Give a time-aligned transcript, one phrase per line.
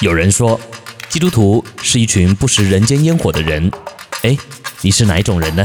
[0.00, 0.60] 有人说，
[1.08, 3.70] 基督徒是一群不食人间烟火的人。
[4.22, 4.36] 哎，
[4.80, 5.64] 你是哪一种人呢？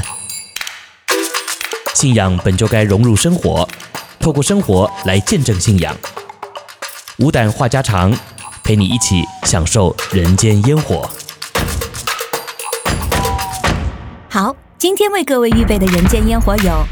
[1.95, 3.67] 信仰本就该融入生活，
[4.19, 5.97] 透过生活来见证信仰。
[7.17, 8.15] 无胆话家常，
[8.63, 11.09] 陪你一起享受人间烟火。
[14.29, 16.85] 好，今天为各位预备的人间烟火有：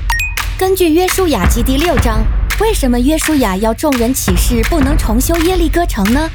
[0.58, 2.24] 根据约书亚记第六章，
[2.60, 6.28] 为什么约书亚要众人起誓不能重修耶利哥城呢？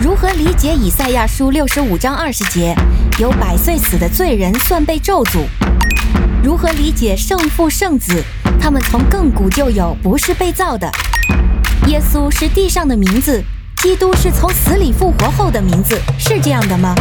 [0.00, 2.72] 如何理解以赛亚书六十五章二十节，
[3.18, 5.40] 有百岁死的罪人算被咒诅？
[6.40, 8.22] 如何理解圣父圣子，
[8.60, 10.88] 他们从亘古就有，不是被造的？
[11.88, 13.42] 耶稣是地上的名字，
[13.78, 16.94] 基督是从死里复活后的名字，是这样的吗？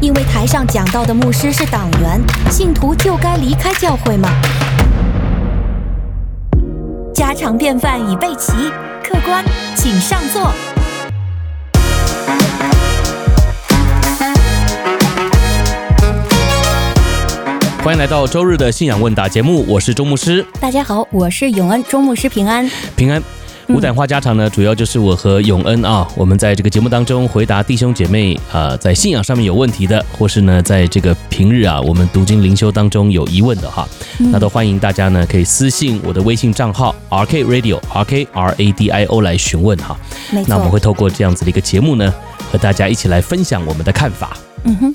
[0.00, 2.20] 因为台上讲道的牧师是党员，
[2.50, 4.28] 信徒就该离开教会吗？
[7.14, 8.52] 家常便饭已备齐，
[9.04, 9.44] 客官
[9.76, 10.52] 请上座。
[17.90, 20.46] 欢迎来到周日的信仰问答节目，我是周牧师。
[20.60, 22.70] 大家好，我是永恩，周牧师平安。
[22.94, 23.20] 平安，
[23.66, 33.88] 无胆话家常呢，主要就是我和永恩啊，我们在这个节目当中回答弟兄姐妹啊，在信仰上面有问题的，或是呢，在这个平日啊，我们读经灵修当中有疑问的哈，
[34.20, 39.98] 那都欢迎大家呢可以私信我的微信账号 R K Radio R K R A D I O 来询问哈。
[40.46, 42.14] 那我们会透过这样子的一个节目呢，
[42.52, 44.36] 和大家一起来分享我们的看法。
[44.62, 44.94] 嗯哼。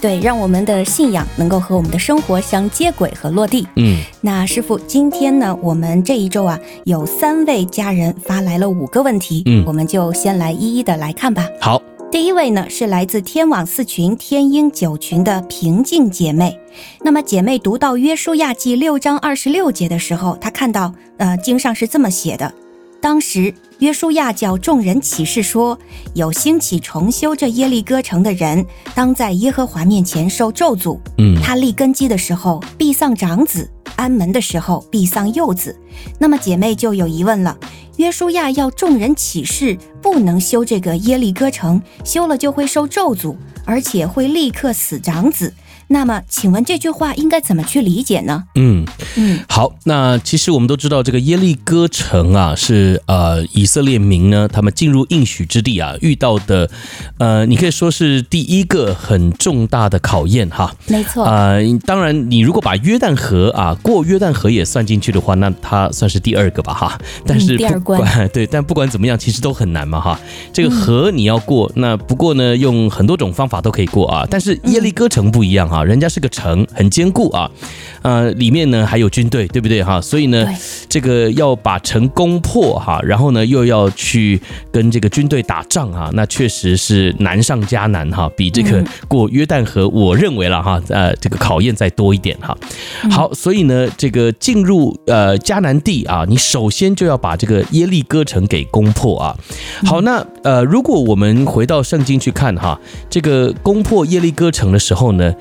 [0.00, 3.66] 对，让我们的信仰能够和我们的生活相接轨和落地。
[3.76, 11.48] 嗯，那师傅，今天呢，我们这一周啊，有三位家人发来了五个问题，嗯，我们就先来一一的来看吧。
[11.60, 16.56] 好，第一位呢是来自天网四群天鹰九群的平静姐妹。
[17.02, 22.52] 那么姐妹读到约书亚记六章二十六节的时候，她看到，呃，经上是这么写的。
[23.00, 25.78] 当时约书亚叫众人起誓说
[26.14, 30.98] ：“有兴起重修这耶利哥城的人，当在耶和华面前受咒诅。
[31.18, 35.76] 嗯，他立根基的时候必丧长子，安门的时候必丧幼子。
[36.18, 37.56] 那么姐妹就有疑问了：
[37.96, 45.52] 约书亚要众人起誓不能修这个耶利哥城，修了就会受咒诅，而且会立刻死长子。”
[45.88, 48.42] 那么，请问这句话应该怎么去理解呢？
[48.56, 48.84] 嗯
[49.16, 56.68] 嗯，好，那其实我们都知道，这个耶利哥城啊，是呃以色列民呢，他们进入应许之地啊遇到的，
[57.18, 60.74] 呃，你可以说是第一个很重大的考验哈。
[60.88, 61.24] 没错。
[61.24, 66.98] 呃，当然，你如果把约旦河啊过约旦河也算进去的话，那它算是第二个吧哈。
[67.24, 70.18] 但是不管、嗯、 对，但不管怎么样，其实都很难嘛哈。
[70.52, 74.26] 这个河你要过，嗯、那不过呢，用很多种方法都可以过啊。
[74.28, 75.75] 但是耶利哥城不一样哈。
[75.75, 77.50] 啊，人家是个城，很坚固啊，
[78.02, 80.00] 呃，里面呢还有军队，对不对哈？
[80.00, 80.46] 所以呢，
[80.88, 92.56] 这个要把城攻破哈，然后呢又要去跟这个军队打仗啊，那确实是难上加难哈，比这个过约旦河，我认为了哈，呃，这个考验再多一点哈。
[93.10, 99.36] 好，所以呢，这个进入呃迦南地啊，你首先就要把这个耶利哥城给攻破啊。
[99.84, 102.78] 好，那呃，如果我们回到圣经去看哈，
[103.10, 105.34] 这个攻破耶利哥城的时候呢，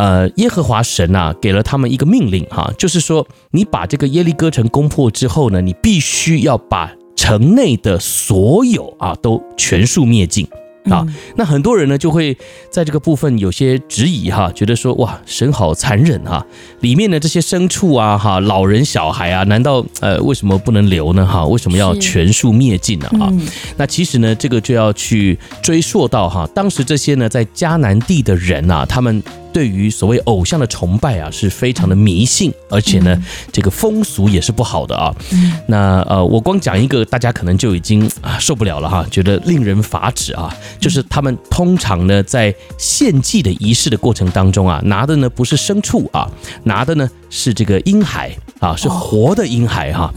[0.00, 10.48] 呃，耶和华神啊，给了他们一个命令哈，就是说，你把这个耶利哥城攻破之后呢，你必须要把城内的所有啊都全数灭尽。
[10.88, 11.06] 啊，
[11.36, 12.34] 那很多人呢就会
[12.70, 16.44] 在这个部分有些质疑哈，觉得说哇，神好残忍哈，
[16.80, 21.44] 里面的这些牲畜啊哈，老人小孩啊，难道呃为什么不能留呢哈？
[21.44, 23.30] 为什么要全数灭尽呢啊？
[23.76, 29.22] 那其实呢，这个就要去追溯到哈，当时这些呢在迦南地的人呐，他们。
[29.52, 33.16] 对于所谓偶像的崇拜啊，是非常的迷信，而且呢，
[33.52, 35.14] 这个风俗也是不好的啊。
[35.66, 40.54] 那呃，我光讲一个，大家可能就已经啊受不了了哈，觉得令人发指啊。
[40.78, 46.30] 就是他们通常呢，在献祭的仪式的过程当中啊，拿的呢不是牲畜啊，
[46.64, 50.12] 拿的呢是这个婴孩啊，是活的婴孩哈。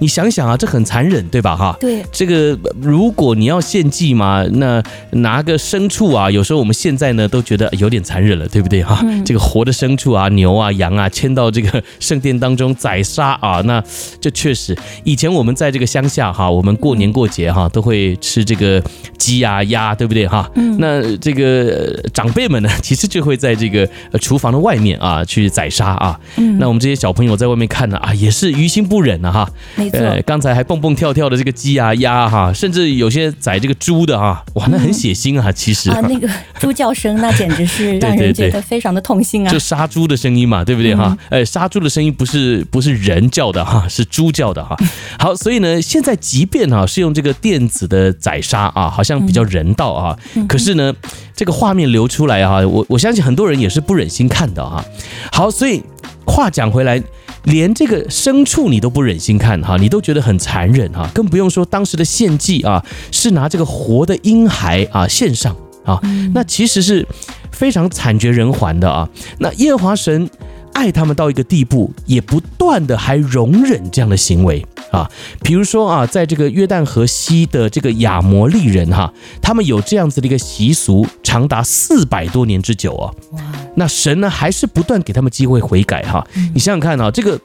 [0.00, 1.76] 你想想啊，这很残忍，对吧哈？
[1.80, 2.04] 对。
[2.12, 8.73] 这个如果你要献祭嘛，那拿个牲畜啊，有时候我们现在呢都觉得有点残忍了，对不对？
[8.74, 13.80] 对哈，这个活的牲畜啊，牛啊、羊啊，牵到这个圣殿当中宰杀啊， 那
[14.20, 18.82] 这确实，以前我们在这个乡下哈，我们过年过节哈，都会吃这个
[19.16, 20.50] 鸡啊、鸭，对不对哈？
[20.56, 20.76] 嗯。
[20.80, 23.88] 那这个长辈们呢， 其实就会在这个
[24.20, 26.18] 厨房的外面啊去宰杀啊。
[26.36, 26.58] 嗯。
[26.58, 29.48] 那我们这些小朋友在外面看看呢啊，也是于心不忍啊哈。
[29.76, 35.90] 没错，呃，刚才还蹦蹦跳跳的这个鸡啊鸭哈，甚至有些宰这个猪的啊，哇，那很血腥啊，其实。
[35.90, 36.28] 啊，那个
[36.58, 39.50] 猪叫声那简直是 让人觉得非常的痛心啊。
[39.52, 41.16] 就杀猪的声音嘛，对不对哈？
[41.28, 44.76] 呃，杀猪的声音不是不是人叫的哈，是猪叫的哈。
[45.18, 50.18] 好，所以呢，现在即便啊是用这个电子的宰杀啊，好像比较人道啊，
[50.48, 50.92] 可是呢，
[51.36, 54.84] 这个画面流出来啊，我我相信很多人也是不忍心看的哈。
[55.30, 55.82] 好，所以
[56.26, 57.02] 话讲回来，
[57.44, 66.00] 连这个牲畜你都不忍心看哈，你都觉得很残忍哈，更不用说当时的献祭啊，是拿这个活的婴孩啊献上啊，
[66.32, 67.06] 那其实是
[67.54, 69.08] 非常惨绝人寰的啊。
[69.38, 70.28] 那耶和华神
[70.74, 74.66] 爱他们到一个地步，也不断的还容忍这样的行为。
[74.90, 75.10] 啊，
[75.42, 79.12] 比如说啊，在这个约旦河西的这个亚摩利人哈，
[79.42, 83.10] 他们有这样子的一个习俗，长达四百多年之久啊。
[83.32, 83.40] 哇！
[83.74, 86.24] 那神呢，还是不断给他们机会悔改哈。
[86.52, 87.40] 你想想看啊，这个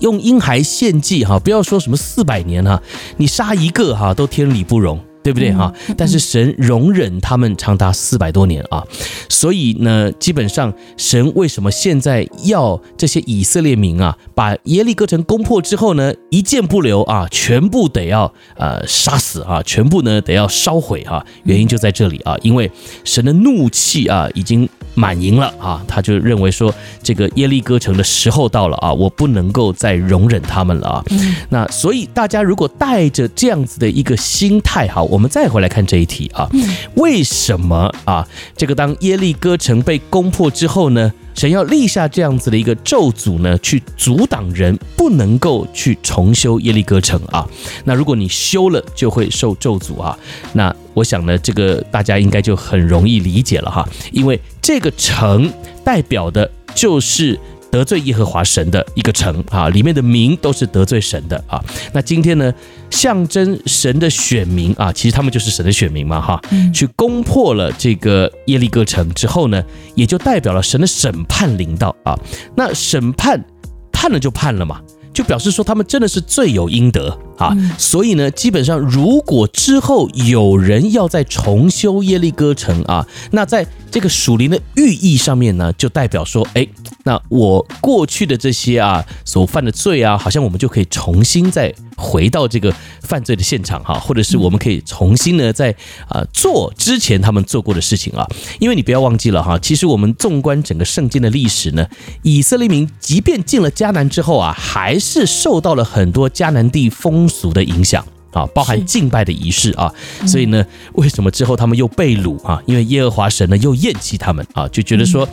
[0.00, 2.82] 用婴孩献祭哈，不要说什么四百年哈，
[3.16, 5.00] 你杀一个哈都天理不容。
[5.24, 5.72] 对不对哈？
[5.96, 8.84] 但是神容忍他们长达四百多年啊，
[9.30, 21.24] 所以呢，基本上神为什么现在要这些以色列民啊，把耶利哥城攻破之后呢，一件不留啊，全部得要呃杀死啊，全部呢得要烧毁啊？
[21.44, 22.70] 原因就在这里啊，因为
[23.02, 31.04] 神的怒气啊已经满盈了啊，他就认为说这个耶利哥城的时候到了啊，我不能够再容忍他们了啊。
[31.48, 35.02] 那所以大家如果带着这样子的一个心态哈。
[35.14, 36.48] 我们再回来看这一题啊，
[36.96, 38.26] 为什么啊？
[38.56, 47.46] 这个当耶利哥城被攻破之后呢，神要立下这样子的一个咒诅呢，去阻挡人不能够去重修耶利哥城啊。
[47.84, 50.18] 那如果你修了，就会受咒诅啊。
[50.52, 55.52] 那我想呢，这个大家应该就很容易理解了哈，因为这个城
[55.84, 57.38] 代表的就是。
[57.74, 61.60] 得罪耶和华神的一个城啊，里面的民都是得罪神的啊。
[61.92, 62.54] 那今天呢，
[62.88, 66.40] 象征神的选民啊，其实他们就是神的选民嘛哈。
[66.72, 69.60] 去攻破了这个耶利哥城之后呢，
[69.96, 72.16] 也就代表了神的审判临到啊。
[72.54, 73.44] 那审判
[73.90, 74.80] 判了就判了嘛，
[75.12, 77.52] 就表示说他们真的是罪有应得啊。
[77.76, 86.64] 所以呢，基本上如果之后有人要再重修耶利哥城啊，那在这个属灵的寓意上面呢，就代表说，哎，
[87.04, 95.74] 那我过去的这些啊所犯的罪啊，好像我们就可以重新再回到这个犯罪的现场哈，或者是我们可以重新呢在
[96.08, 98.26] 啊做之前他们做过的事情啊，
[98.58, 101.86] 因为你不要忘记了哈，其实我们纵观整个圣经的历史呢，
[102.22, 108.04] 以色列民即便进了迦南之后啊，还是受到了很多迦南地风俗的影响。
[108.34, 109.90] 啊，包含敬拜的仪式啊，
[110.26, 110.62] 所以呢，
[110.94, 112.60] 为什么之后他们又被掳啊？
[112.66, 115.26] 因为耶和华神呢又厌弃他们啊，就觉得说，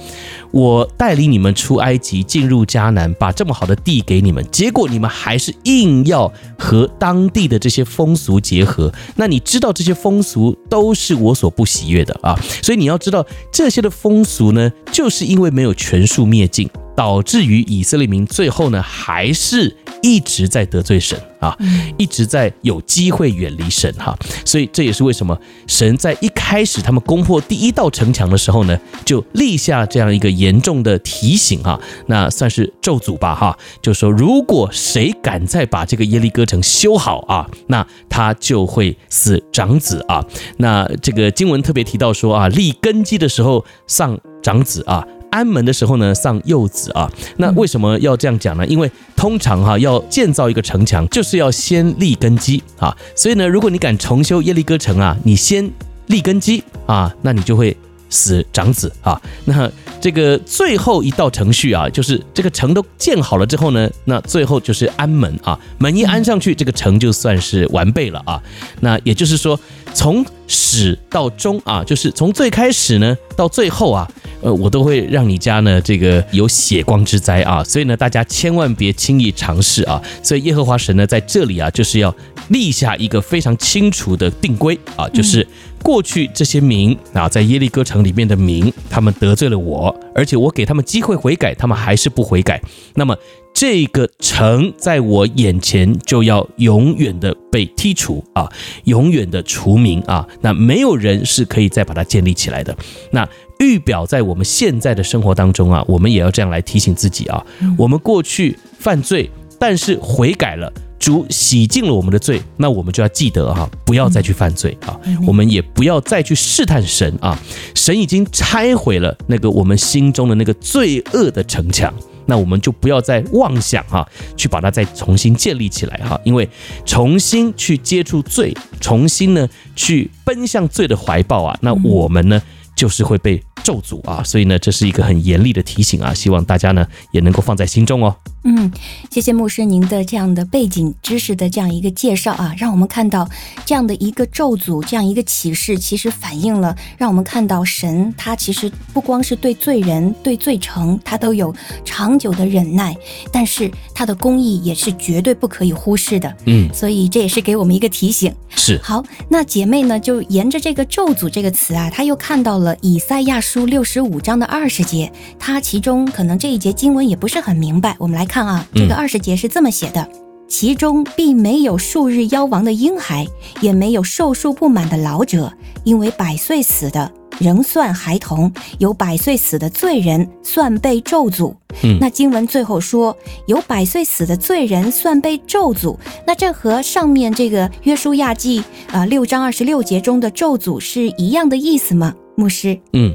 [0.52, 8.94] 我带领你们出埃及，进入迦南，把这么好的地给你们，结果你们还是硬要和当地的这些风俗结合。
[9.16, 16.70] 那你知道这些风俗都是我所不喜悦的啊，所以你要知道这些的风俗呢，就是因为没有全数灭尽。
[16.96, 21.56] 导致于以色列民最后呢，还是一直在得罪神啊，
[21.98, 40.24] 一直在有机会远离神哈，所以这也是为什么神在一开始他们攻破第一道城墙的时候呢，就立下这样一个严重的提醒哈，那算是咒诅吧哈，就说如果谁敢再把这个耶利哥城修好啊，那他就会死长子啊，
[40.58, 45.06] 那这个经文特别提到说啊，立根基的时候丧长子啊。
[45.32, 47.12] 安门的时候呢，丧幼子啊。
[47.38, 48.66] 那为什么要这样讲呢？
[48.68, 52.96] 因为通常哈、要建造一个城墙，就是要先立根基啊。
[53.16, 55.68] 所以呢，如果你敢重修耶利哥城啊，你先
[56.08, 57.76] 立根基啊，那你就会
[58.10, 59.20] 死长子啊。
[59.46, 59.72] 那
[60.02, 65.58] 这个最后一道程序啊，就是这个城都建好了之后呢，那最后就是安门啊。
[65.78, 68.42] 门一安上去，这个城就算是完备了啊。
[68.82, 69.58] 那也就是说，
[69.94, 74.08] 从始到终啊，就是从最开始呢到最后啊。
[74.44, 80.02] 呃，我都会让你家呢，这个有血光之灾啊，所以呢，大家千万别轻易尝试啊。
[80.24, 82.12] 所以耶和华神呢，在这里啊，就是要
[82.48, 85.48] 立下一个非常清楚的定规啊，就是
[85.84, 92.60] 过去这些民啊，在耶利哥城里面的民，他们得罪了我，而且我给他们机会悔改，他们还是不悔改，
[92.96, 93.16] 那么。
[93.54, 98.50] 这个城在我眼前就要永远的被剔除啊，
[98.86, 102.76] 永远的除名啊，那没有人是可以再把它建立起来的。
[103.12, 103.28] 那
[103.60, 107.46] 预表在我们现在的生活当中啊，我们也要这样来提醒自己啊，
[107.78, 109.30] 我们过去犯罪，
[109.60, 117.40] 但是悔改了，主洗净了我们的罪，那我们就要记得哈，不要再去犯罪啊，我们也不要再去试探神啊，
[117.76, 121.94] 神已经拆毁了那个我们心中的那个罪恶的城墙。
[122.26, 126.48] 那我们就不要再妄想哈，去把它再重新建立起来哈，因为
[126.86, 132.42] 重新去接触罪，重新呢去奔向罪的怀抱啊，那我们呢
[132.76, 138.16] 就是会被咒诅啊，所以呢这是一个很严厉的提醒啊，希望大家呢也能够放在心中哦。
[138.44, 138.72] 嗯，
[139.12, 143.30] 谢谢牧师您的这样的背景知识的这样一个介绍啊，让我们看到
[143.66, 151.54] 这样的一个咒诅，这样一个启示，其实反映了让我们看到神他其实不光是对罪人、对罪城，他都有
[151.86, 152.96] 长久的忍耐，
[153.32, 156.36] 但是他的公义也是绝对不可以忽视的。
[156.46, 158.34] 嗯，所以这也是给我们一个提醒。
[158.50, 158.80] 是。
[158.82, 170.08] 好，那姐妹呢就沿着这个咒诅这个词啊，她又看到了以赛亚书六十五章的二十节，它其中可能这一节经文也不是很明白，我们来看啊，这个二十节是这么写的：
[170.48, 173.28] 其中并没有数日夭亡的婴孩，
[173.60, 175.52] 也没有寿数不满的老者，
[175.84, 181.54] 因为百岁死的仍算孩童，有百岁死的罪人算被咒诅。
[181.84, 183.16] 嗯，那经文最后说
[183.48, 192.14] 有百岁死的罪人算被咒诅，那这和上面这个约书亚记啊六章二十六节中的咒诅是一样的意思吗？
[192.42, 193.14] 牧师，嗯，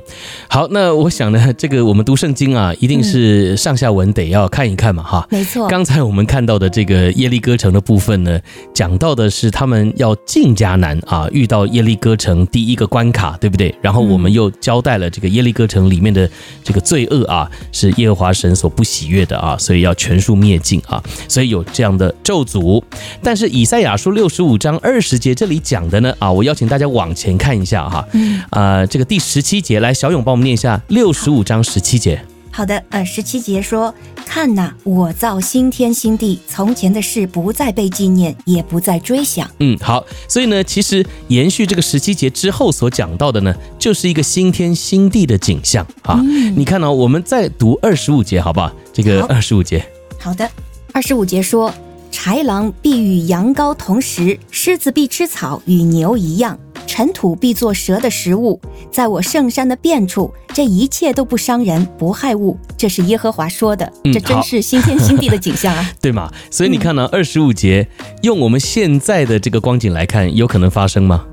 [0.49, 5.67] 好，那我想呢，这个我们读圣经啊，一定是上下文得要看一看嘛，哈，没错。
[5.67, 8.39] 刚才我们看到的这个耶利哥城的部分呢，
[8.73, 13.75] 讲到的是他们要进迦南啊，遇到耶利哥城第一个关卡，对不对？
[13.83, 16.31] 然后我们又交代了这个耶利哥城里面的
[16.63, 22.81] 这个罪恶啊，是耶和华神所不喜悦的啊，所以要全数灭尽啊，所以有这样的咒诅。
[23.21, 29.16] 但是以赛亚书六十五章二十节这里讲的呢，啊，我邀请大家往前看一下哈，嗯，啊，这个第。
[29.17, 32.23] 第十七节，来，小勇帮我们念一下六十五章十七节。
[32.51, 33.95] 好的，呃，十七节说
[34.27, 46.21] ：“看呐，我造新天新地，从前的事不再被纪念，也不再追想。”嗯，好，所以呢，其实延续这个十七节之后所讲到的呢，就是一个新天新地的景象啊。
[46.23, 48.71] 嗯、你看呢、哦，我们再读二十五节，好不好？
[48.93, 49.83] 这个二十五节。
[50.19, 50.47] 好的，
[50.93, 51.73] 二十五节说
[52.17, 58.59] ：“豺狼必与羊羔同食，狮子必吃草，与牛一样。”尘土必作蛇的食物，
[58.91, 62.57] 在我圣山的遍处，这一切都不伤人，不害物。
[62.77, 66.33] 这是耶和华说的，这真是新天新地的景象啊，嗯、 对吗？
[66.51, 67.87] 所以你看呢，二十五节
[68.23, 71.27] 用我们现在的这个光景来看，有可能发生吗？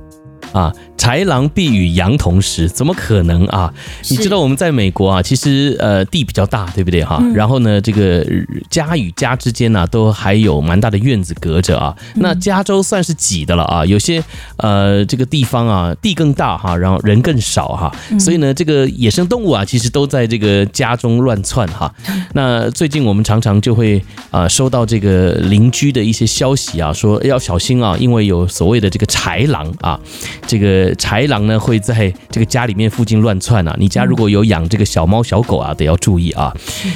[0.53, 3.73] 啊，豺狼必与羊同食，怎么可能啊？
[4.09, 7.17] 你知道我们在美国啊，其实呃地比较大，对不对哈？
[7.19, 8.23] 嗯、然后呢，这个
[8.69, 11.93] 家与家之间呢、啊，都还有蛮大的院子隔着啊。
[12.15, 14.23] 那加州算是挤的了啊，有些
[14.57, 21.91] 呃这个地方啊地更大哈，然后人更少哈，所以呢，这个野生动物啊，其实都在这个家中乱窜哈。
[22.33, 29.99] 那最近我们常常就会啊收到这个邻居的一些消息啊，说要小心啊，因为有所谓的这个豺狼啊。
[30.45, 33.75] 这个豺狼呢，会在这个家里面附近乱窜啊！
[33.79, 36.53] 你家如果有养这个小猫小狗啊，得要注意啊！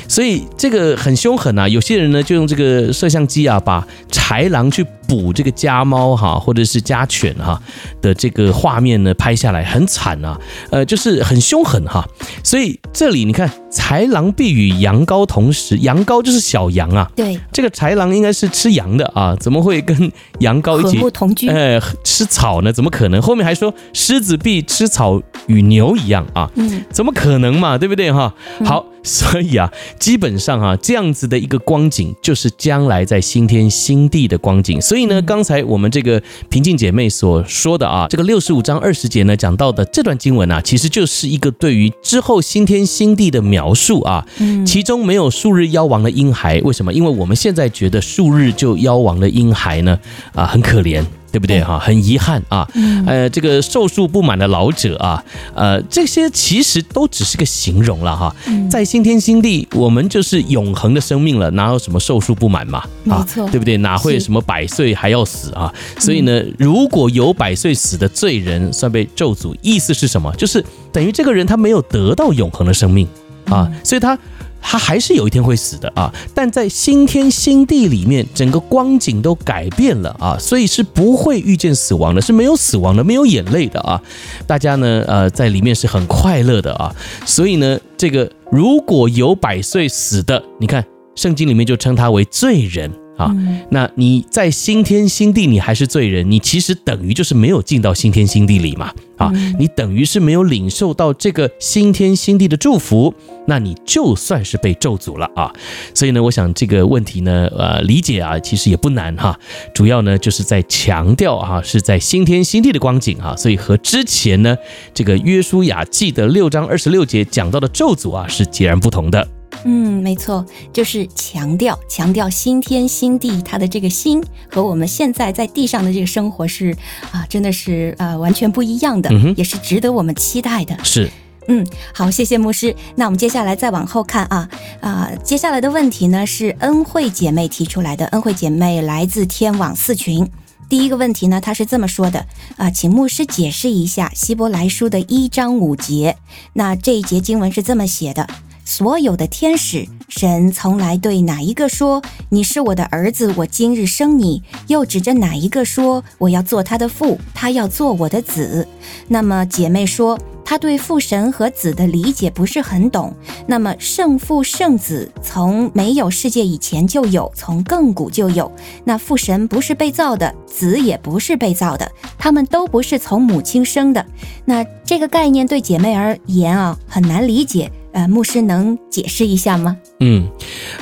[0.08, 1.68] 所以这个很凶狠啊！
[1.68, 7.62] 有些人呢，就用这个摄像机啊，把豺狼去捕这个家猫哈，或者是家犬哈
[8.02, 10.40] 的这个画面呢拍下来，很惨啊！
[10.70, 12.08] 呃，就是很凶狠哈！
[12.44, 17.10] 所以这里你看，豺狼必与羊羔同食，羊羔就是小羊啊。
[17.16, 21.48] 对，这个豺狼应该是吃羊的啊，怎么会跟羊羔一起同居？
[21.50, 22.72] 呃，吃草呢？
[22.72, 23.22] 怎么可能？
[23.22, 26.50] 后面还说狮子必吃草，与牛一样啊？
[26.56, 27.78] 嗯，怎么可能嘛？
[27.78, 28.34] 对不对哈？
[28.66, 28.86] 好。
[29.08, 34.82] 所以啊，基本上啊，这样子的一个光景，就是将来在新天新地的光景。
[34.82, 44.28] 所以呢，刚才我们这个平静姐妹所说的啊，这个六十五章二十节呢讲到的这段经文啊，其实就是一个对于之后新天新地的描述啊。
[44.40, 46.92] 嗯，其中没有数日夭亡的婴孩，为什么？
[46.92, 49.98] 因为我们现在觉得数日就夭亡的婴孩呢，
[50.36, 51.02] 啊，很可怜。
[51.30, 51.78] 对不对哈？
[51.78, 52.68] 很遗憾啊，
[53.06, 55.22] 呃，这个寿数不满的老者啊，
[55.54, 58.34] 呃，这些其实都只是个形容了哈。
[58.72, 62.84] 在新天新地，我们就是永恒的生命了，哪有什么寿数不满嘛？
[63.10, 63.78] 啊，对不对？
[63.78, 65.74] 哪会什么百岁还要死啊？
[66.00, 70.34] 所以呢，如果有百岁死的罪人算被咒诅，意思是什么？
[70.36, 73.08] 就是等于这个人他没有得到永恒的生命
[73.46, 74.18] 啊，所以他。
[74.62, 84.02] 他还是有一天会死的啊，但在新天新地里面，整个光景都改变了啊，所以是不会遇见死亡的，是没有死亡的，没有眼泪的啊。
[84.46, 86.94] 大家呢，呃，在里面是很快乐的啊。
[87.26, 90.84] 所以呢，这个如果有百岁死的，你看
[91.16, 92.92] 圣经里面就称他为罪人。
[93.18, 93.36] 啊，
[93.72, 98.92] 那你在新天新地，你还是罪人，你其实等于就是没有进到新天新地里嘛。
[99.18, 103.12] 啊，你等于是没有领受到这个新天新地的祝福，
[103.48, 105.52] 那你就算是被咒诅了啊。
[105.96, 109.36] 所以呢，我想这个问题呢，呃，理解啊，其实也不难哈。
[109.74, 114.56] 主要呢，就是在强调啊，是在新天新地的光景啊，所以和之前呢
[114.94, 119.28] 这个约书亚记的六章二十六节讲到的咒诅啊，是截然不同的。
[119.70, 126.74] 嗯，没错，就是强调强调新天新地，它的这个新和我们现在在地上的这个生活是
[127.12, 130.78] 啊，真的是呃完全不一样的，嗯、也是值得我们期待的。
[130.86, 131.12] 是，
[131.50, 132.74] 嗯，好，谢谢牧师。
[132.96, 140.26] 那我们接下来再往后看啊啊，接下来的问题呢是恩惠姐妹提出来的，恩惠姐妹来自天网四群。
[140.70, 146.16] 第一个问题呢，她是这么说的啊，请牧师解释一下希伯来书的一章五节。
[146.54, 148.28] 那这一节经文是这么写的：
[148.68, 158.68] 所有的天使，神从来对哪一个说你是我的儿子，我今日生你；又指着哪一个说我要做他的父，他要做我的子。
[159.08, 160.20] 那么姐妹说。
[160.50, 163.14] 他对父神和子的理解不是很懂。
[163.48, 168.50] 那么圣父圣子从没有世界以前就有，从亘古就有。
[168.86, 174.06] 那父神不是被造的，子也不是被造的，他们都不是从母亲生的。
[174.46, 177.70] 那这个概念对姐妹而言啊，很难理解。
[177.98, 179.76] 呃，牧师能解释一下吗？
[180.02, 180.30] 嗯，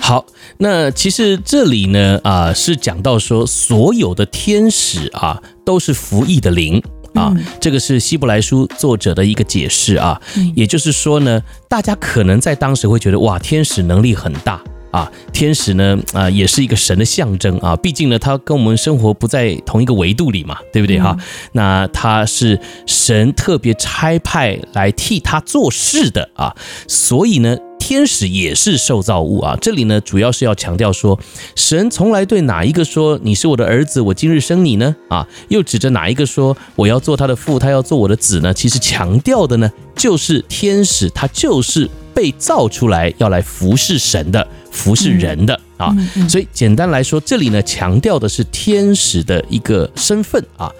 [0.01, 0.25] 好。
[0.57, 6.84] 那其实这里呢，啊、呃，是讲到说，所有的天使啊，都是服役的灵。
[7.13, 10.22] 啊，这个是希伯来书作者的一个解释啊，
[10.53, 14.62] 也就是说呢，大家可能在当时会觉得哇，天使能力很大
[14.95, 21.17] 啊，天使呢啊也是一个神的象征啊，毕竟呢他跟我们生活不在同一个维度里嘛，对不对哈？
[21.51, 26.55] 那他是神特别差派来替他做事的啊，
[26.87, 27.57] 所以呢。
[27.85, 31.19] 天使也是受造物啊，这里呢主要是要强调说，
[31.55, 34.95] 神从来对哪一个说你是我的儿子，我今日生你呢？
[35.07, 38.51] 啊，又指着哪一个说我要做他的父，他要做我的子呢？
[38.51, 45.61] 其实强调的呢，就是天使他就是被造出来要来服侍神的，服侍人的。
[45.77, 45.96] 啊，
[46.29, 50.72] 所以简单来说，这里呢强调的是天使的一个身份啊。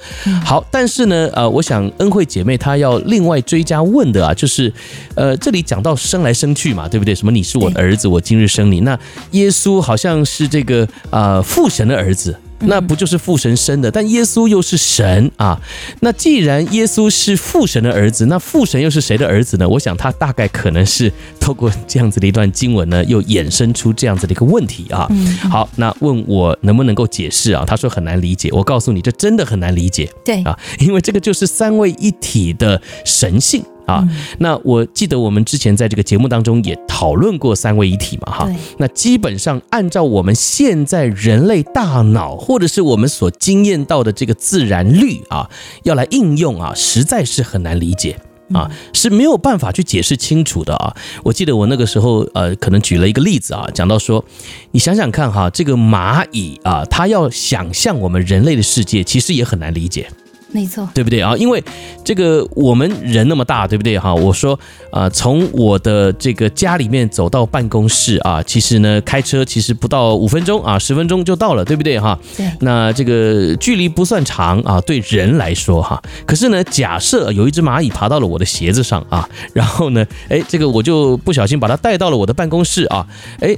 [0.44, 4.72] 好，但是呢，呃，我想恩惠姐妹她要另外追加问的啊，就是，
[5.16, 7.14] 呃，这里讲到生来生去嘛，对不对？
[7.14, 8.82] 什么你是我的儿子，我今日生你。
[8.82, 8.98] 那
[9.32, 12.36] 耶稣好像是这个呃父神的儿子。
[12.60, 13.92] 那不就是父神生的？
[13.92, 15.60] 但耶稣又是神啊！
[16.00, 19.68] 那既然耶稣是父神的儿子，那父神又是谁的儿子呢？
[19.68, 25.08] 我想他大概可能是透过这样子的一段经文呢，又衍生出这样子的一个问题啊。
[25.50, 27.64] 好，那问我能不能够解释啊？
[27.68, 28.50] 他说很难理解。
[28.52, 30.10] 我告诉你，这真的很难理解。
[30.24, 33.64] 对啊，因为这个就是三位一体的神性。
[33.86, 34.08] 啊，
[34.40, 38.50] 那我记得我们之前在这个节目当中也讨论过三位一体嘛，哈。
[38.78, 45.50] 那基本上按照我们现在人类大脑或者是我们所经验到的这个自然律啊，
[45.84, 48.18] 要来应用啊，实在是很难理解
[48.54, 50.96] 啊，是没有办法去解释清楚的啊。
[51.24, 54.24] 我记得我那个时候呃，可能举了一个例子啊，讲到说，
[54.72, 60.08] 你想想看哈，这个蚂蚁啊，它要想象我们人类的世界，其实也很难理解。
[60.56, 61.36] 没错，对不对啊？
[61.36, 61.62] 因为
[62.02, 64.16] 这个我们人那么大，对不对哈？
[64.16, 64.58] 我说
[64.90, 72.18] 啊，从我的这个家里面走到办公室啊，其实呢，开车其实不到五分钟啊，十分钟就到了，对不对哈？
[72.38, 72.50] 对。
[72.62, 76.02] 那这个距离不算长啊，对人来说哈。
[76.26, 83.06] 可是呢，假设有一只蚂蚁爬到了我的鞋子上啊，然后呢，哎，这个我就不小心把它带到了我的办公室啊，
[83.42, 83.58] 哎。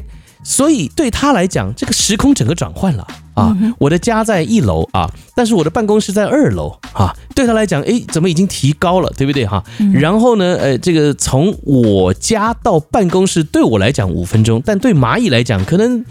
[0.49, 3.53] 所以对他来讲，这个时空整个转换了啊！
[3.77, 5.05] 我的家在一楼啊，
[5.36, 7.13] 但是我的办公室在二楼啊。
[7.36, 9.62] 对他来讲，哎，怎么已经提高了，对不对哈？
[9.93, 16.05] 然后呢，呃，这个从我家到办公室对我来讲五分钟，但对蚂蚁来讲，可能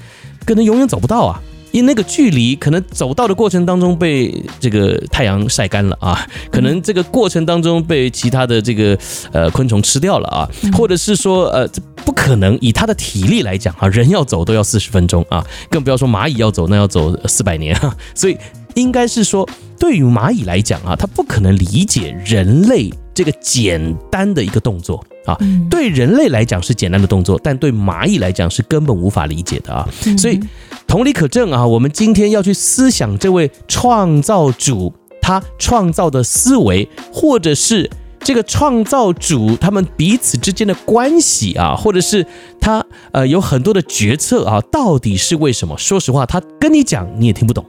[0.44, 1.40] 可能永远走不到啊。
[1.77, 8.99] 因为那个距离可能走到的过程当中被这个太阳晒干了啊，可能这个过程当中被其他的这个
[9.31, 18.39] 呃昆虫吃掉了啊，或者是说呃不可能以它的体力来讲啊，人要走都要四十分钟啊，更不要说蚂蚁要走那要走四百年啊， 所以
[18.75, 19.47] 应该是说
[19.79, 25.37] 对于蚂蚁来讲啊，它不可能理解人类这个简单的一个动作啊，
[25.69, 29.87] 对人类来讲是简单的动作，但对蚂蚁来讲是根本无法理解的啊，
[30.17, 30.41] 所以。
[30.89, 42.25] 同理可证啊，我们今天要去思想这位创造主他创造的思维，或者是这个创造主他们彼此之间的关系啊，或者是
[42.61, 45.77] 他呃有很多的决策啊，到底是为什么？
[45.77, 47.67] 说实话，他跟你讲你也听不懂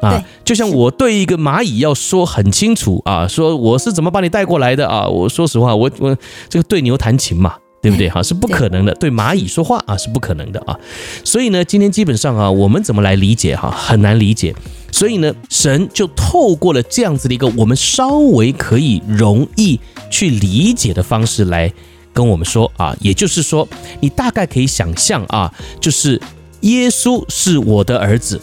[0.00, 0.22] 啊。
[0.44, 6.16] 就像我对一个蚂蚁要说很清楚啊，说我是怎么把你带过来的啊，我说实话，我我
[6.48, 7.56] 这个对牛弹琴嘛。
[7.82, 8.22] 对不对 哈？
[8.22, 8.92] 是不可能的。
[8.96, 10.78] 对蚂蚁说话啊，是不可能的啊。
[11.24, 13.70] 所以呢，今天基本上啊，我们怎么来理解哈？
[13.70, 14.54] 很难理解。
[14.92, 19.80] 所以呢，神就透过了这样子的一个我们稍微可以容易
[20.10, 21.72] 去理解的方式来
[22.12, 22.94] 跟我们说啊。
[23.00, 23.66] 也就是说，
[24.00, 26.20] 你大概可以想象啊，就是
[26.60, 28.38] 耶稣是我的儿子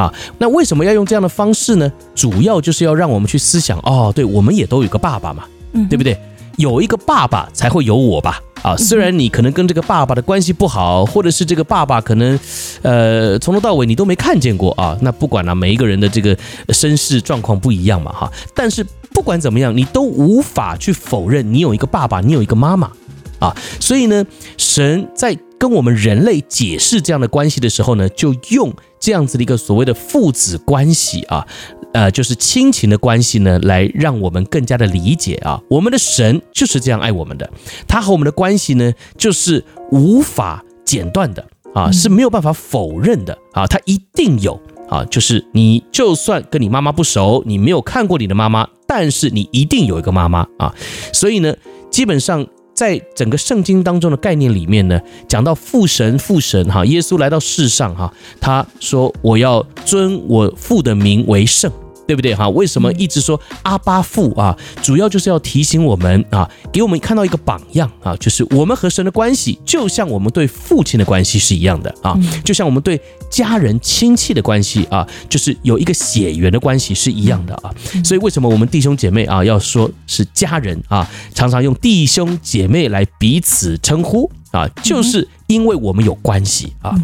[0.00, 0.14] 啊。
[0.38, 1.92] 那为什么要用这样的方式呢？
[2.14, 5.44] 主要就是要让我们去思想哦，对，我们也都有个爸爸嘛，
[5.88, 6.18] 对不对？
[6.56, 8.76] 有一个爸爸才会有我吧，啊。
[8.76, 12.38] 虽然你可能跟这个爸爸的关系不好，或者是这个爸爸可能，
[12.82, 14.94] 呃，从头到尾你都没看见过啊。
[15.00, 16.36] 那不管了，每一个人的这个
[16.68, 18.30] 身世状况不一样嘛，哈。
[18.54, 18.84] 但是
[19.14, 22.90] 不管怎么样，你都无法去否认你有一个爸爸，你有一个妈妈
[23.38, 23.56] 啊。
[23.78, 24.26] 所以呢，
[24.58, 31.46] 神在跟我们人类解释这样的关系的时候呢，就用这样子的一个所谓的父子关系啊。
[31.92, 37.50] 呃，就是亲情的关系呢，来让我们更加的理解啊，我们的神就是这样爱我们的，
[37.88, 50.72] 他和我们的关系呢，就是无法剪断的啊，是没有办法否认的啊，他一定有啊，就是你就算跟你妈妈不熟，你没有看过你的妈妈，但是你一定有一个妈妈啊，
[51.12, 51.56] 所以呢，
[51.90, 52.46] 基本上
[52.80, 61.70] 在整个圣经当中的概念里面呢，讲到父神父神哈，耶稣来到世上哈，他说我要尊我父的名为圣。
[62.10, 62.48] 对不对哈？
[62.48, 64.58] 为什么一直说阿巴父啊？
[64.82, 77.72] 主要就是要提醒我们啊，给我们看到一个榜样啊，就是我们和神的关系，就像我们对父亲的关系是一样的啊，就像我们对家人亲戚的关系啊，就是有一个血缘的关系是一样的啊。
[78.02, 85.28] 所以为什么我们弟兄姐妹啊，要说是家人啊，常常用弟兄姐妹来彼此称呼啊，就是。
[85.50, 86.94] 因为我们有关系啊，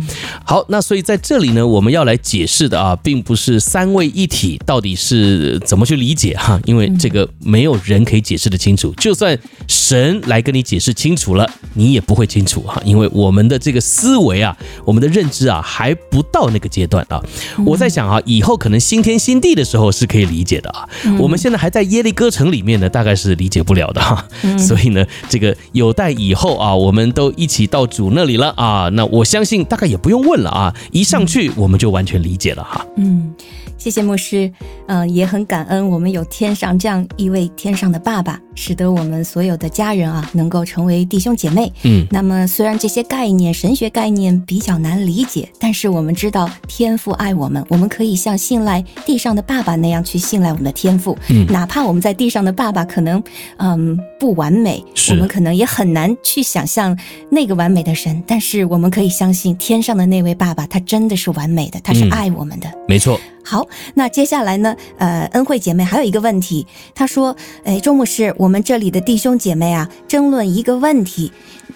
[0.45, 17.21] 好，那所以在这里呢，我们要来解释的啊，并不是三位一体到底是怎么去理解哈，因为这个没有人可以解释的清楚，就算神来跟你解释清楚了，你也不会清楚哈，因为我们的这个思维啊，我们的认知啊，还不到那个阶段啊。
[17.65, 24.25] 我在想啊，以后可能新天新地的时候是可以理解的啊，我们现在还在耶利哥城里面呢，大概是理解不了的哈，
[24.57, 28.36] 所以呢，这个有待以后啊，我们都一起到主那里。
[28.37, 32.87] 了啊，那我相信大概也不用问了啊，一上去我们就完全理解了哈。
[32.97, 33.35] 嗯。
[33.79, 34.51] 谢谢牧师，
[34.89, 41.73] 嗯、也很感恩我们有天上这样一位天上的爸爸，使得我们所有的家人啊能够成为弟兄姐妹。
[41.85, 51.17] 嗯，那么虽然这些概念、神学概念比较难理解，但是我们知道天父爱我们，我们可以像信赖地上的爸爸那样去信赖我们的天父。
[51.29, 53.23] 嗯，哪怕我们在地上的爸爸可能
[53.59, 56.99] 嗯不完美，我们可能也很难去想象
[57.31, 62.69] 那个完美的神，但是我们可以相信天上的那位爸爸，他真的是完美的，他是爱我们的。
[62.69, 63.21] 嗯、没错。
[63.49, 63.65] 好，
[63.95, 64.75] 那接下来呢？
[64.99, 66.67] 呃，恩惠姐妹还有一个问题，
[66.97, 71.33] 她说：“哎，周牧师，我们这里的弟兄姐妹啊，争论一个问题，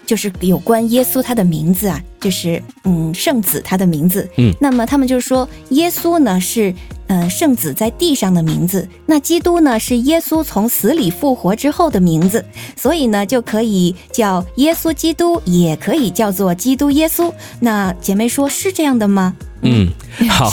[0.07, 4.29] 就是有关耶稣他的名字啊，就是嗯，圣子他的名字。
[4.37, 6.71] 嗯，那么他们就说，耶稣呢是
[7.07, 12.45] 嗯、呃，圣子在地上的名字，那基督呢是耶稣从死里复活之后的名字，
[12.77, 17.33] 所以呢就可以叫耶稣基督，也可以叫做基督耶稣。
[17.61, 19.89] 那姐妹说，是这样的吗？”嗯，
[20.29, 20.51] 好，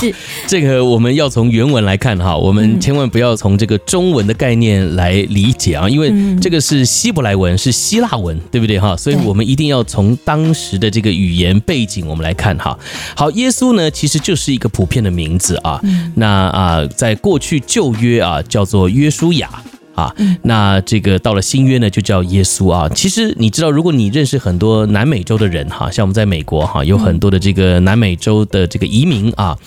[0.47, 8.95] 这个我们要从原文来看哈，我们千万不要从这个中文的概念来理解啊，因为这个是希伯来文，是希腊文，对不对哈？
[8.97, 12.77] 所以我们一定要从当时的这个语言背景我们来看哈。
[13.15, 15.81] 好，耶稣呢其实就是一个普遍的名字啊，
[16.15, 19.49] 那啊在过去旧约啊叫做约书亚。
[19.97, 22.87] 啊，那这个到了新约呢，就叫耶稣啊。
[22.93, 29.57] 其实你知道，如果你认识很多南美洲的人哈，像我们在美国哈，有很多的这个南美洲的这个移民啊，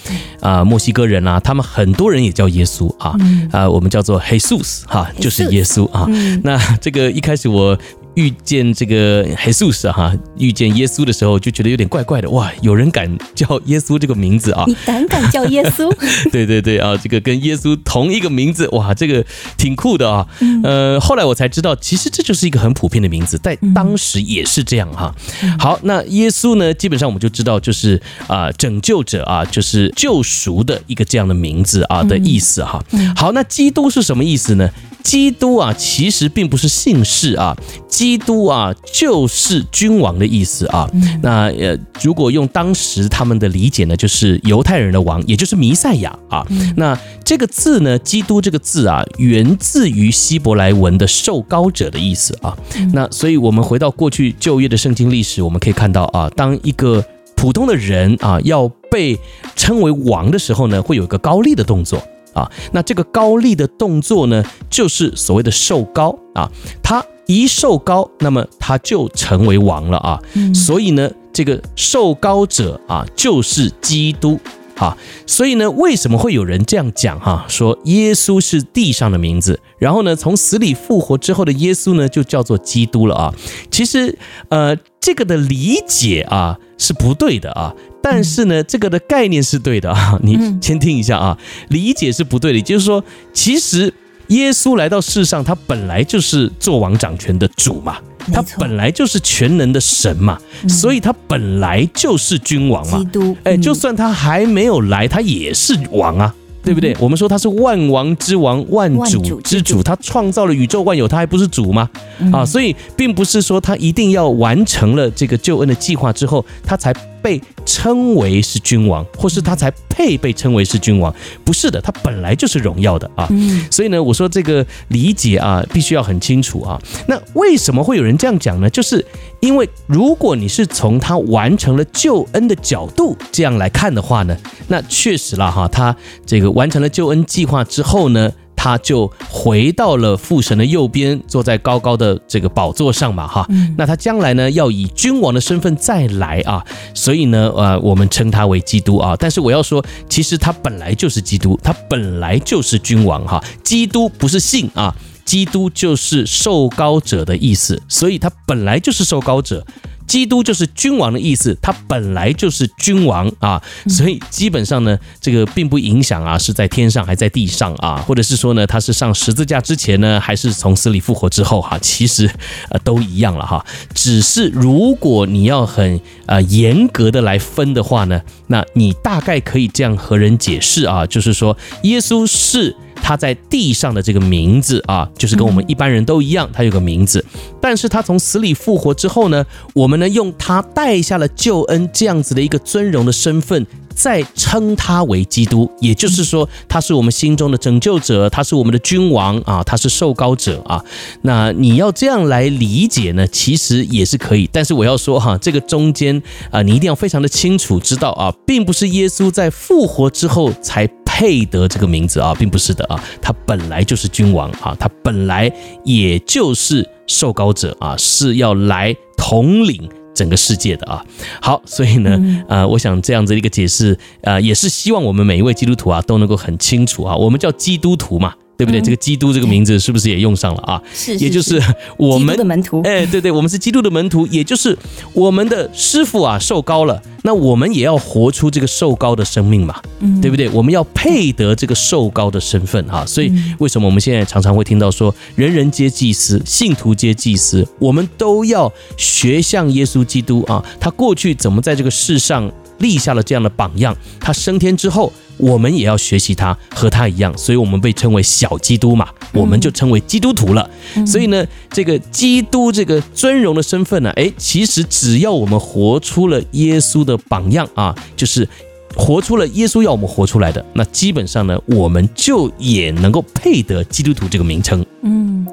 [0.40, 3.16] 啊，墨西哥人啊，他们很多人也叫耶稣啊，
[3.50, 6.06] 啊，我们叫做 Jesus 哈，就是耶稣啊。
[6.44, 7.76] 那这个一开始我。
[8.14, 14.64] 遇见这个黑素士哈，遇见耶稣的时候就觉得有点怪怪的哇，有人敢叫耶稣这个名字啊？
[14.66, 15.90] 你胆敢叫耶稣？
[16.30, 19.24] 对对对啊，这个跟耶稣同一个名字哇，这个
[19.56, 20.26] 挺酷的啊。
[20.64, 25.14] 呃，后来我才知道，其实这就是一个很普遍的名字，在当时也是这样哈。
[25.58, 32.82] 好，那耶稣呢，基本上我们就知道就是啊，拯救者啊，就是救赎的一个这样的名字啊的意思哈。
[33.14, 34.68] 好，那基督是什么意思呢？
[35.02, 37.56] 基督啊，其实并不是姓氏啊，
[37.88, 40.88] 基督啊就是君王的意思啊。
[41.22, 46.46] 那呃，如果用当时他们的理解呢，就是犹太人的王，也就是弥赛亚啊。
[46.76, 52.56] 那这个字呢，基督这个字啊，源自于希伯来文的受膏者的意思啊。
[52.92, 59.18] 那所以我们回到过去旧约的圣经历史，我们可以看到啊，当一个普通的人啊要被
[59.56, 62.02] 称为王的时候呢，会有一个高丽的动作。
[62.40, 66.50] 啊，那这个高利的动作呢，就是所谓的受高啊。
[66.82, 70.20] 他一受高，那么他就成为王了啊。
[70.54, 74.38] 所以呢，这个受高者啊，就是基督
[74.86, 74.96] 啊。
[75.26, 77.44] 所以呢，为什么会有人这样讲哈？
[77.48, 83.34] 说耶稣是地上的名字，然后呢，从死里复活之后的耶稣呢，就叫做基督了啊。
[83.70, 87.74] 其实，呃，这个的理解啊是不对的啊。
[88.02, 91.38] 但是呢，这个的概念是对的啊， 你先听一下啊，
[91.68, 93.92] 理解是不对的，也就是说，其实
[94.28, 97.98] 耶稣来到世上，他本来就是做王掌权的主嘛。
[98.32, 100.38] 他本来就是全能的神嘛，
[100.68, 102.98] 所以他本来就是君王嘛。
[102.98, 106.34] 基督，哎，就算他还没有来，他也是王啊。
[106.62, 106.94] 对不对？
[107.00, 111.88] 我们说他是万王之王，万主之主，他创造了宇宙万有，他还不是主吗？
[112.30, 123.28] 啊，所以并不是说他一定要完成了这个救恩的计划之后，他才被称为是君王，或是他才配被称为是君王，不是的，他本来就是荣耀的啊。
[123.70, 126.80] 所以呢，我说这个理解啊，必须要很清楚啊。
[127.06, 128.68] 那为什么会有人这样讲呢？
[128.70, 129.04] 就是
[129.40, 134.36] 因为如果你是从他完成了救恩的角度这样来看的话呢，
[134.68, 135.94] 那确实了哈，他
[136.26, 138.32] 这个完成了救恩计划之后呢。
[138.62, 143.48] 他就回到了父神的右边，坐在高高的这个宝座上嘛，哈。
[143.78, 149.16] 那他将来呢，要以君王的身份再来啊，所以呢，呃，我们称他为基督啊。
[149.18, 153.42] 但是我要说，其实他本来就是基督，他本来就是君王哈。
[153.64, 154.94] 基督不是姓啊，
[155.24, 159.64] 基督就是受膏者的意思，所以他本来就是受膏者。
[160.10, 172.28] 基督就是君王的意思，他本来就是君王啊，所以基本上呢，这个并不影响啊，是在天上还在地上啊，或者是说呢，他是上十字架之前呢，还是从死里复活之后哈，其实
[172.70, 182.74] 呃都一样了哈，只是如果你要很呃严格的来分的话呢，那你大概可以这样和人解释啊，就是说耶稣是。
[183.10, 187.24] 他在地上的这个名字啊，就是跟我们一般人都一样，他有个名字。
[187.60, 189.44] 但是他从死里复活之后呢，
[189.74, 195.68] 我们呢用他带下了救恩这样子的一个尊荣的身份，再称他为基督。
[195.80, 200.80] 也就是说，他是我们心中的拯救者，他是我们的君王啊，他是受膏者啊。
[201.22, 204.48] 那你要这样来理解呢，其实也是可以。
[204.52, 210.88] 但是我要说哈，这个中间啊，你一定要非常的清楚知道啊，并不是耶稣在复活之后才。
[211.20, 215.52] 配得这个名字啊，并不是的啊，他本来就是君王啊，他本来
[215.84, 221.04] 也就是受膏者啊，是要来统领整个世界的啊。
[221.42, 228.32] 好，所以呢，呃，我想这样子一个解释，呃，也是希望我们每一位基督徒啊都能够很清楚啊，我们叫基督徒嘛。
[228.60, 228.78] 对不对？
[228.78, 230.82] 这个基督这个名字是不是也用上了啊？
[230.92, 231.58] 是，是，也就是
[231.96, 232.82] 我们的门徒。
[232.82, 234.76] 哎，对对，我们是基督的门徒，也就是
[235.14, 239.80] 我们的师傅啊，受高了，那我们也要活出这个受高的生命嘛，
[240.20, 240.46] 对不对？
[240.50, 243.02] 我们要配得这个受高的身份哈。
[243.06, 255.10] 所以为什么我们现在常常会听到说，人人皆祭司，信徒皆祭司，我们都要学像耶稣基督啊，他过去怎么在这个世上立下了这样的榜样，他升天之后。
[255.40, 260.68] 我们也要学习他，和他一样，所以我们被称为小基督嘛，我们就称为基督徒了。
[261.06, 268.46] 所以呢，这个基督这个尊荣的身份呢，诶，其实只要我们活出了耶稣的榜样啊，就是
[268.94, 274.84] 活出了耶稣要我们活出来的，那基本上呢，我们就也能够配得基督徒这个名称。
[275.02, 275.46] 嗯。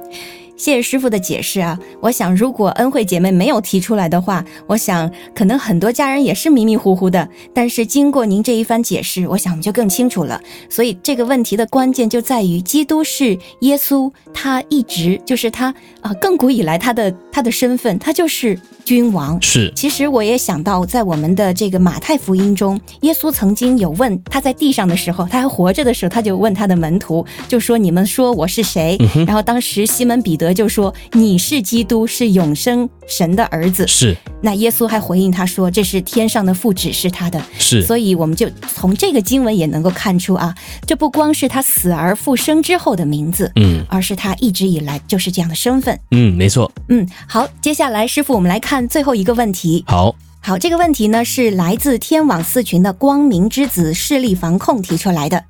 [0.58, 1.80] 谢谢师傅的解释啊！
[2.02, 7.30] 我想，如果恩惠姐妹没有提出来的话，我想可能很多家人也是迷迷糊糊的。
[7.54, 10.42] 但是经过您这一番解释，我想就更清楚了。
[10.68, 18.60] 所以这个问题的关键就在于，基督是耶稣，他一直就是他啊，亘古以来他的他的身份，他就是。
[18.88, 34.16] 君王是，其实我也想到，在我们的这个马太福音中，耶稣曾经有问他在地上的时候，他还活着的时候，他就问他的门徒，就说：“你们说我是谁？”嗯、然后当时西门彼得就说：“你是基督，是永生神的儿子。”是。
[34.42, 37.82] 那耶稣还回应他说：“这是天上的父指示他的。”是。
[37.82, 46.00] 所以我们就从这个经文也能够看出啊，这不光是他死而复生之后的名字，嗯，而是他一直以来就是这样的身份。
[46.12, 46.72] 嗯，没错。
[46.88, 48.77] 嗯，好，接下来师傅，我们来看。
[48.78, 55.44] 看最后一个问题，好好，这个问题呢是来自天网四群的光明之子势力防控提出来的。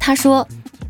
[0.00, 0.44] 他说：“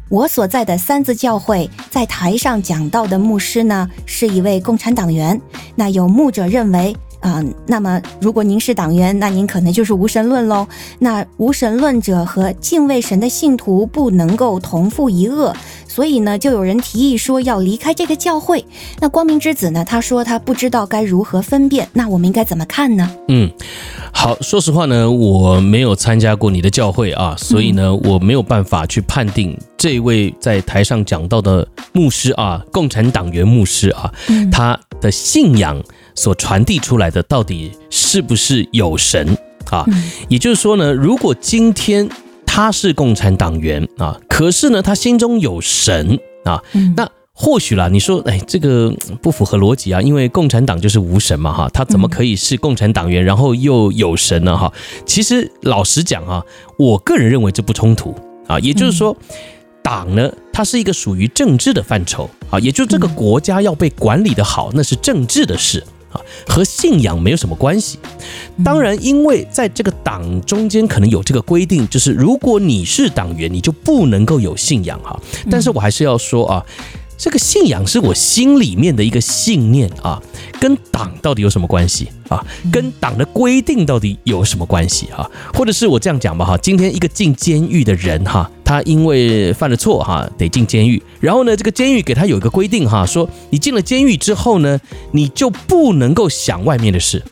[0.09, 5.39] 我所在的三自教会在台上讲道的牧师呢是一位共产党员。
[5.75, 10.67] 那有牧者认为，啊、呃，那么如果您是党员，那您可能就是无神论喽。
[10.99, 15.55] 那无神论者和敬畏神的信徒不能够同父一恶。”
[15.89, 18.65] 所以呢，就有人提议说要离开这个教会。
[18.99, 21.87] 那光明之子呢，他说他不知道该如何分辨。
[21.93, 23.15] 那我们应该怎么看呢？
[23.29, 23.51] 嗯，
[24.11, 34.11] 好，说实话呢，我没有参加过你的教会啊，所以呢，我没有办法去判定这位在台上讲到的牧师啊，共产党员牧师啊，
[34.51, 35.79] 他的信仰
[36.15, 39.37] 所传递出来的到底是不是有神
[39.71, 39.85] 啊？
[40.29, 42.09] 也就是说呢，如果今天。
[42.55, 46.63] 他是共产党员啊，可是呢，他心中有神啊。
[46.95, 54.55] 那或许啦，你说，哎，这个不符合逻辑啊，因为共产党就是无神嘛，哈，他怎么可以是共产党员，然后又有神呢？
[54.55, 54.71] 哈，
[55.07, 56.45] 其实老实讲啊，
[56.79, 58.15] 我个人认为这不冲突
[58.47, 58.59] 啊。
[58.59, 59.17] 也就是说，
[59.83, 67.99] 党呢，它是一个属于政治的范畴啊，也就这个国家要被管理的好，那是政治的事啊，和信仰没有什么关系。
[68.65, 75.19] 当然，因为在这个党中间可能有这个规定，就是如果你是党员，你就不能够有信仰哈。
[75.51, 76.65] 但是我还是要说啊。
[77.23, 80.21] 这个信仰是我心里面的一个信念啊，
[80.59, 82.45] 跟党到底有什么关系啊？
[82.73, 85.25] 跟党的规定到底有什么关系啊？
[85.55, 94.81] 或者是我这样讲吧哈，今天一个进监狱的人哈，他因为犯了错哈，得进监狱，然后呢，这个监狱给他有一个规定哈，说你进了监狱之后呢，
[95.13, 97.23] 你就不能够想外面的事。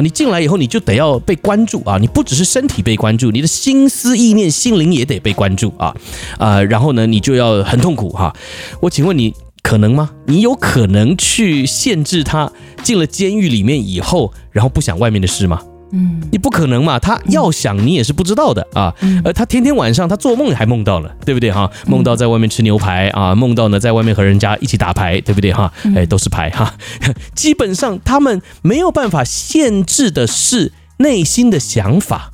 [0.00, 1.98] 你进来以后，你就得要被关注啊！
[1.98, 5.94] 你不只是身体被关注，你的心思意念、心灵也得被关注啊！
[6.38, 8.34] 啊，然后呢，你就要很痛苦哈。
[8.80, 10.10] 我请问你，可能吗？
[10.26, 12.50] 你有可能去限制他
[12.82, 15.60] 进了监狱里面以后，然后不想外面的事吗？
[15.92, 21.70] 嗯，你不可能嘛，他要想你也是不知道的啊，呃他天天晚上他做梦还梦到了，对不对哈？
[21.86, 25.72] 梦到在外面吃牛排啊，梦到呢在外面和人家一起打牌，对不对哈？
[25.96, 26.74] 哎，都是牌哈。
[27.34, 32.32] 基本上他们没有办法限制的是内心的想法，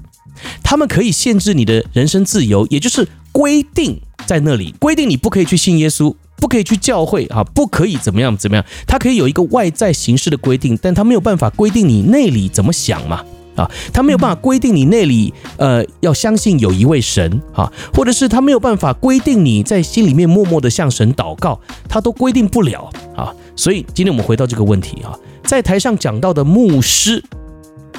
[0.63, 6.15] 他们可以限制你的人身自由，也就是规定在那里，规定你不可以去信耶稣。
[6.37, 13.25] 不可以去教会啊，不可以怎么样怎么样，他可以有一个外在形式的规定，但他没有办法规定你内里怎么想嘛
[13.57, 23.33] 啊，他没有办法规定你那里呃要相信有一位神啊，或者是他没有办法规定你在心里面默默的向神祷告，他都规定不了啊。
[23.57, 27.23] 所以今天我们回到这个问题啊，在台上讲到的牧师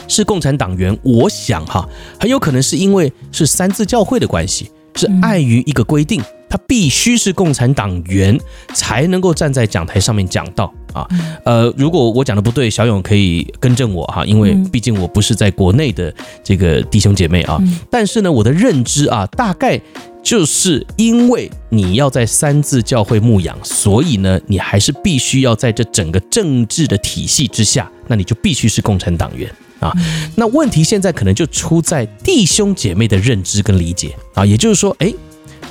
[0.07, 1.87] 是共产党员，我想哈，
[2.19, 6.21] 很有可能是因为是三自教会的关系，是碍于一个规定。
[6.49, 8.39] 他必须是共产党员
[8.73, 11.07] 才能够站在讲台上面讲到啊，
[11.43, 17.59] 呃，如果我讲的不对，小勇可以更正我哈，因为毕竟我不是在国内的这个弟兄姐妹啊。
[17.89, 19.81] 但是呢，我的认知啊，大概
[20.23, 29.91] 就是因为你要在三字教会牧养，所以呢，你还是必须要在这整个政治的体系之下，那你就必须是共产党员啊。
[30.35, 35.13] 那问题现在可能就出在弟兄姐妹的认知跟理解啊，也就是说，哎。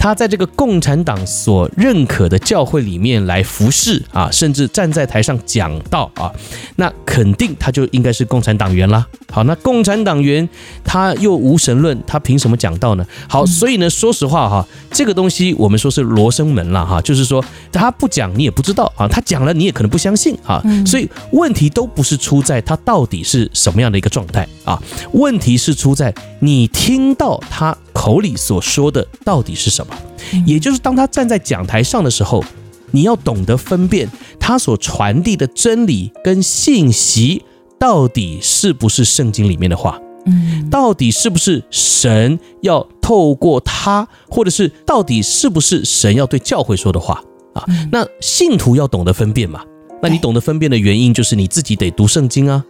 [0.05, 6.31] 他在这个共产党所认可的教会里面来服侍啊，甚至站在台上讲道啊，
[6.77, 9.07] 那肯定他就应该是共产党员啦。
[9.33, 10.47] 好，那共产党员
[10.85, 13.07] 他又无神论，他凭什么讲道呢？
[13.27, 24.79] 好，所以呢，说实话哈，这个东西我们说是罗生门了哈，就是说他不讲你也不知道啊，他讲了你也可能不相信啊，所以问题都不是出在他到底是什么样的一个状态啊，
[25.13, 27.75] 问题是出在你听到他。
[28.05, 29.97] 口里所说的到底是什么？
[30.45, 32.45] 也就是当他站在讲台上的时候，
[32.91, 34.07] 你要懂得分辨
[34.39, 37.43] 他所传递的真理跟信息
[37.79, 47.23] 到底是不是圣经里面的话，嗯，到底是不是神要透过他，或者是到底是不是神要对教会说的话
[47.55, 47.65] 啊？
[47.91, 49.63] 那信徒要懂得分辨嘛。
[50.05, 52.63] 那你懂得分辨的原因就是你自己得读圣经啊。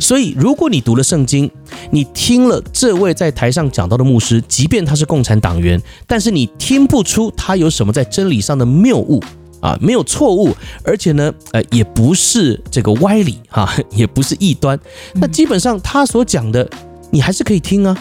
[0.00, 1.50] 所以，如果你读了圣经，
[1.90, 9.20] 你听了这位在台上讲到的牧师，即便他是共产党员，但是你听不出他有什么在真理上的谬误
[9.60, 14.78] 啊，没有错误，而且呢，呃，也不是这个歪理哈，也不是异端，
[15.14, 16.70] 那基本上他所讲的，
[17.10, 17.98] 你还是可以听啊，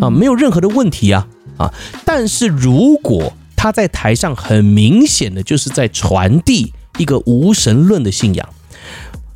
[0.00, 1.72] 啊，没有任何的问题啊，啊，
[2.04, 8.48] 但是如果他在台上很明显的就是在传递一个无神论的信仰。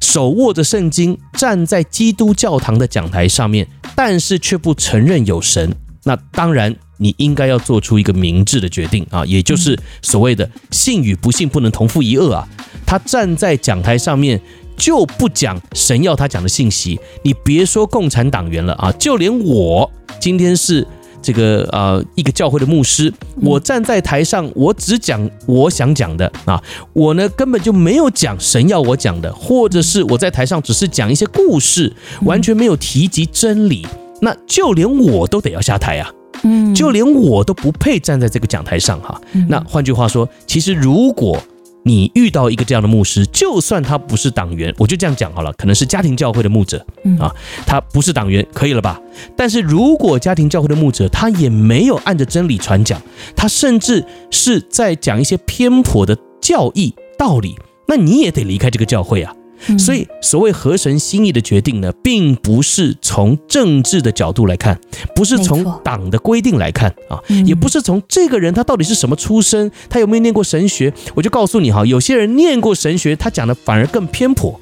[0.00, 5.74] 手握着圣经，站在基督教堂的讲台上面，但是却不承认有神。
[6.04, 12.48] 那当然，你应该要做出一个明智的决定啊，也就是所谓的信与不信不能同负一恶啊。
[12.86, 14.40] 他站在讲台上面
[14.76, 19.90] 就不讲神要他讲的信息，你别说共产党员了啊，就连我
[20.20, 20.86] 今天是。
[21.22, 33.86] 这个呃，一个教会的牧师，我站在台上，我只讲我想讲的啊，我呢根本就没有讲神要我讲的，或者是我在台上只是讲一些故事，完全没有提及真理，
[34.20, 36.10] 那就连我都得要下台啊，
[36.44, 39.20] 嗯，就连我都不配站在这个讲台上哈。
[39.48, 41.38] 那换句话说，其实如果。
[41.88, 46.84] 你遇到一个这样的牧师，就算他不是党员，我就这样讲好了，可能是家庭教会的牧者
[47.18, 47.34] 啊，
[47.66, 49.00] 他不是党员，可以了吧？
[49.34, 53.00] 但是如果家庭教会的牧者，他也没有按着真理传讲，
[53.34, 59.34] 他甚至是在讲一些偏颇的教义道理，那你也得离开这个教会啊。
[59.78, 64.78] 所以，所谓合神心意的决定呢，并不是从政治的角度来看，
[65.14, 70.92] 不是从党的规定来看啊，也不是从这个人他到底是什么出身，他有没有念过神学。
[71.14, 74.58] 我就告诉你哈，有些人念过神学，他讲的反而更偏颇，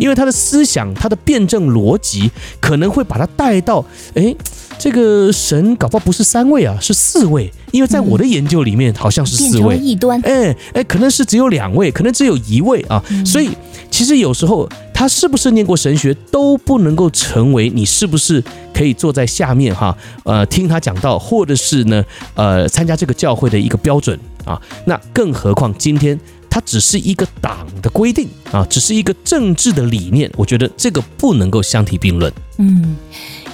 [0.00, 4.34] 因为他的思想、他的辩证逻辑可能会把他带到，哎，
[4.78, 9.76] 这个神搞不好不是三位啊，是四位，因为在我的研究里面好像是四位。
[9.76, 10.20] 异端。
[10.22, 13.02] 哎哎，可能是只有两位，可能只有一位啊。
[13.24, 13.50] 所以
[13.90, 24.60] 其实有时候他是不是念过神学都不能够成为你是不是可以坐在下面哈呃听他讲道，或者是呢呃参加这个教会的一个标准啊。
[24.86, 26.18] 那更何况今天。
[26.52, 32.32] 它只是一个党的规定啊，只是一个政治的理念，我觉得这个不能够相提并论。
[32.58, 32.96] 嗯，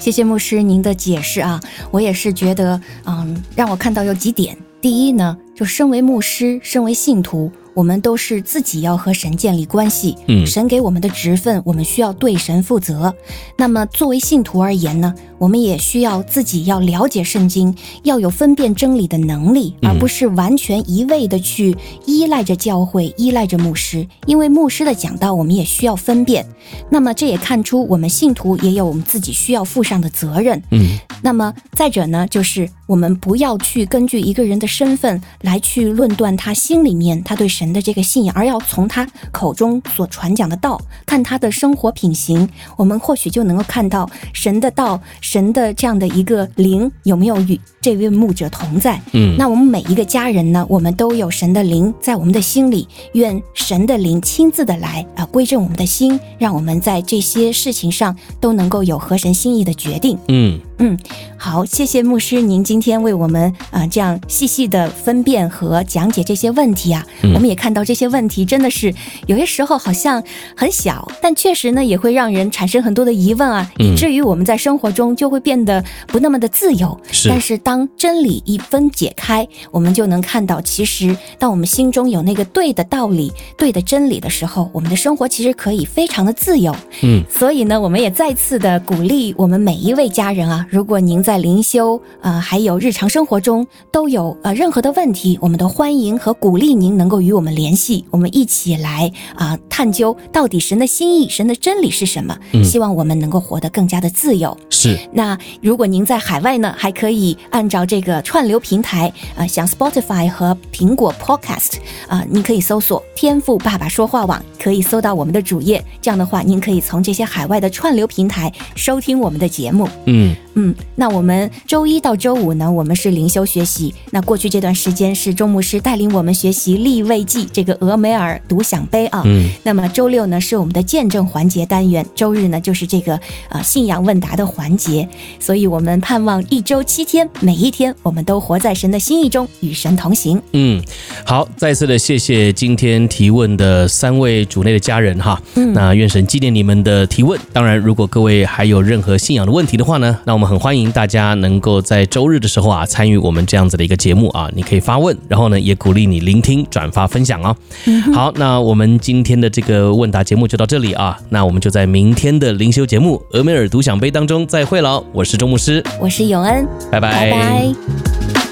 [0.01, 1.61] 谢谢牧师您的解释啊，
[1.91, 4.57] 我也是觉得，嗯，让我看到有几点。
[4.81, 7.53] 第一呢，就身为牧师，身为信徒。
[7.77, 13.15] 我们都是自己要和神建立关系，嗯，神给我们的职分，我们需要对神负责。
[13.59, 17.73] 那么作为信徒而言呢，我们也需要自己要了解圣经，
[18.03, 21.77] 要有分辨真理的能力，而不是完全一味的去
[22.07, 24.09] 依赖着教会，依赖着牧师。
[24.27, 26.47] 因为牧师的讲道，我们也需要分辨。
[26.91, 30.61] 那么这也看出我们信徒也有我们自己需要负上的责任。
[30.71, 37.67] 嗯，那么再者呢，就是我们不要去根据一个人的身份来去论断他心里面他对神。
[37.77, 49.01] 的这个信仰，而要从他口中所传讲的道，看他的生活品行，我们或许就能够看到神的道，神的这样的一个灵有没有与这位牧者同在。
[49.13, 60.19] 嗯，那我们每一个家人呢，我们都有神的灵在我们的心里，愿神的灵亲自的来啊，归正我们的心，让我们在这些事情上都能够有合神心意的决定。
[60.27, 60.59] 嗯。
[60.79, 60.99] 嗯，
[61.39, 68.95] 好，谢谢牧师，您今天为我们啊、呃、这样细细的分辨和讲解这些问题啊，嗯、我们也看到这些问题真的是
[69.27, 70.23] 有些时候好像
[70.55, 77.01] 很小，但确实呢也会让人产生很多的疑问啊，嗯、以至于我们在生活中就会变得不那么的自由。
[77.11, 86.75] 是，但是当真理一分解开，我们就能看到，其实当我们心中有那个对的道理、对的真理的时候，我们的生活其实可以非常的自由。
[87.03, 90.65] 嗯，所以呢，我们也再次的鼓励我们每一位家人啊。
[90.71, 102.39] 如果您在灵修，呃，还有日常生活中都有呃任何的问题，我们都欢迎和鼓励您能够与我们联系，我们一起来啊、呃、探究到底神的心意、神的真理是什么。
[102.53, 104.57] 嗯、希望我们能够活得更加的自由。
[104.71, 104.99] 是。
[105.13, 115.85] 那如果您在海外呢，还可以按按照这个串流平台，呃，像 Spotify 和苹果 Podcast，啊、呃，您可以搜索“天赋爸爸说话网”，可以搜到我们的主页。
[116.01, 119.89] 这样的话，您可以从这些海外的串流平台收听我们的节目。
[120.05, 120.37] 嗯。
[120.59, 123.95] 嗯，那我们周一到周五呢，我们是灵修学习。
[124.11, 129.21] 那过去这段时间是周牧师带领我们学习立位记这个俄梅尔独享杯啊。
[129.27, 129.51] 嗯。
[129.65, 135.07] 那么周六呢是我们的见证环节单元，周日呢就是这个呃信仰问答的环节。
[135.39, 140.41] 所以我们盼望一周七天，每一天我们都活在神的心意中，与神同行。
[140.55, 140.83] 嗯，
[141.27, 145.39] 好，再次的谢谢今天提问的三位主内的家人哈。
[145.57, 145.75] 嗯。
[145.75, 147.39] 那愿神纪念你们的提问。
[147.53, 150.46] 当然，如果各位还有任何信仰的问题的话呢，那我们。
[150.47, 157.57] 很欢迎大家能够在周日的时候啊参与我们这样子的一个节目啊，你可以发问，然后呢也鼓励你聆听、转发、分享哦。
[157.87, 165.03] 嗯、好，那我们今天的这个问答节目就到这里啊，那我们就在明天的灵修节目《俄梅尔独享杯》当中再会了。
[165.13, 167.11] 我是周牧师，我是永恩，拜拜。
[167.11, 168.46] 拜拜。